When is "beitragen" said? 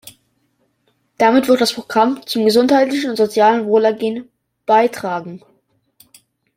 4.65-5.43